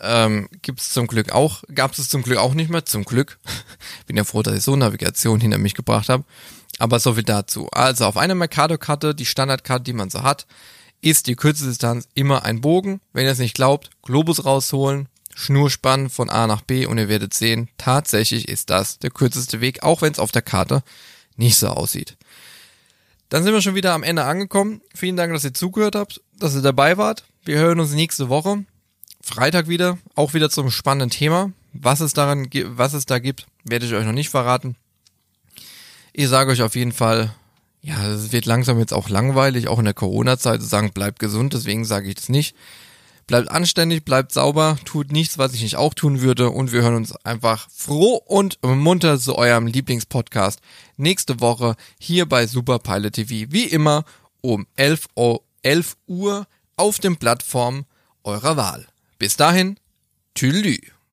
ähm, 0.01 0.49
gibt 0.63 0.81
es 0.81 0.91
zum 0.91 1.09
Glück 1.09 1.33
auch, 1.33 1.65
gab 1.75 1.99
es 1.99 2.09
zum 2.09 2.23
Glück 2.23 2.39
auch 2.39 2.55
nicht 2.55 2.71
mehr. 2.71 2.85
Zum 2.85 3.05
Glück. 3.05 3.41
Bin 4.07 4.17
ja 4.17 4.23
froh, 4.23 4.43
dass 4.43 4.57
ich 4.57 4.63
so 4.63 4.77
Navigation 4.77 5.41
hinter 5.41 5.59
mich 5.59 5.75
gebracht 5.75 6.09
habe. 6.09 6.23
Aber 6.79 6.99
so 6.99 7.15
viel 7.15 7.23
dazu. 7.23 7.69
Also 7.71 8.07
auf 8.07 8.17
einer 8.17 8.35
Mercado-Karte, 8.35 9.15
die 9.15 9.27
Standardkarte, 9.27 9.85
die 9.85 9.93
man 9.93 10.11
so 10.11 10.23
hat, 10.23 10.47
ist 11.01 11.27
die 11.27 11.37
kürzeste 11.37 11.69
Distanz 11.69 12.09
immer 12.15 12.45
ein 12.45 12.61
Bogen. 12.61 13.01
Wenn 13.13 13.27
ihr 13.27 13.33
es 13.33 13.39
nicht 13.39 13.55
glaubt, 13.55 13.91
Globus 14.03 14.45
rausholen, 14.45 15.09
Schnur 15.35 15.71
spannen 15.71 16.11
von 16.11 16.31
A 16.31 16.47
nach 16.47 16.63
B 16.63 16.87
und 16.87 16.99
ihr 16.99 17.09
werdet 17.09 17.35
sehen, 17.35 17.69
tatsächlich 17.79 18.49
ist 18.49 18.71
das 18.71 18.99
der 18.99 19.11
kürzeste 19.11 19.61
Weg, 19.61 19.83
auch 19.83 20.03
wenn 20.03 20.13
es 20.13 20.19
auf 20.19 20.33
der 20.33 20.43
Karte 20.43 20.83
nicht 21.37 21.59
so 21.59 21.69
aussieht. 21.69 22.17
Dann 23.29 23.43
sind 23.43 23.55
wir 23.55 23.63
schon 23.63 23.75
wieder 23.75 23.95
am 23.95 24.03
Ende 24.03 24.25
angekommen. 24.25 24.83
Vielen 24.95 25.17
Dank, 25.17 25.33
dass 25.33 25.45
ihr 25.45 25.55
zugehört 25.55 25.95
habt, 25.95 26.21
dass 26.39 26.55
ihr 26.55 26.63
dabei 26.63 26.99
wart. 26.99 27.25
Wir 27.45 27.59
hören 27.59 27.81
uns 27.81 27.93
nächste 27.93 28.29
Woche. 28.29 28.65
Freitag 29.23 29.69
wieder, 29.69 29.99
auch 30.15 30.35
wieder 30.35 30.51
zum 30.51 30.71
spannenden 30.71 31.11
Thema. 31.11 31.53
Was 31.73 32.01
es 32.01 32.13
daran, 32.13 32.49
was 32.53 32.93
es 32.93 33.07
da 33.07 33.19
gibt, 33.19 33.47
werde 33.65 33.87
ich 33.87 33.95
euch 33.95 34.05
noch 34.05 34.13
nicht 34.13 34.29
verraten. 34.29 34.77
Ich 36.13 36.29
sage 36.29 36.53
euch 36.53 36.63
auf 36.63 36.77
jeden 36.77 36.93
Fall, 36.93 37.35
ja, 37.81 38.07
es 38.07 38.33
wird 38.33 38.47
langsam 38.47 38.79
jetzt 38.79 38.93
auch 38.93 39.09
langweilig, 39.09 39.69
auch 39.69 39.79
in 39.79 39.87
der 39.87 39.95
Corona-Zeit 39.95 40.61
zu 40.61 40.69
sagen, 40.69 40.93
bleibt 40.93 41.19
gesund, 41.19 41.55
deswegen 41.55 41.85
sage 41.85 42.09
ich 42.09 42.17
das 42.17 42.29
nicht. 42.29 42.55
Bleibt 43.27 43.51
anständig, 43.51 44.05
bleibt 44.05 44.33
sauber, 44.33 44.79
tut 44.85 45.11
nichts, 45.11 45.39
was 45.39 45.55
ich 45.55 45.63
nicht 45.63 45.77
auch 45.77 45.95
tun 45.95 46.21
würde 46.21 46.51
und 46.51 46.73
wir 46.73 46.83
hören 46.83 46.97
uns 46.97 47.17
einfach 47.25 47.69
froh 47.71 48.17
und 48.27 48.59
munter 48.63 49.19
zu 49.19 49.37
eurem 49.37 49.67
Lieblingspodcast 49.67 50.61
nächste 50.97 51.41
Woche 51.41 51.77
hier 51.99 52.27
bei 52.27 52.47
Super 52.47 52.79
Pilot 52.79 53.15
TV. 53.15 53.51
Wie 53.51 53.65
immer 53.65 54.05
um 54.43 54.67
11 54.77 55.09
Uhr 56.07 56.47
auf 56.77 56.99
den 56.99 57.17
Plattformen 57.17 57.87
eurer 58.23 58.57
Wahl. 58.57 58.87
Bis 59.19 59.37
dahin, 59.37 59.79
tschüss. 60.35 60.93